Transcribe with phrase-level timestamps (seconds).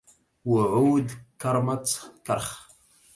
[0.45, 1.07] وعود
[1.41, 1.85] كرمة
[2.25, 2.69] كرخ